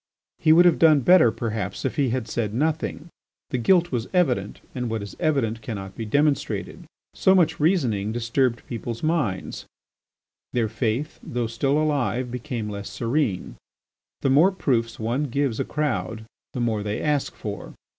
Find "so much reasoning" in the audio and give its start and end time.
7.13-8.11